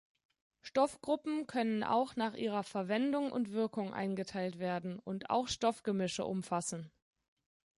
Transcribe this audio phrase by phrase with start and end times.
[0.63, 6.89] Stoffgruppen können auch nach ihrer "Verwendung" und "Wirkung" eingeteilt werden und auch Stoffgemische umfassen.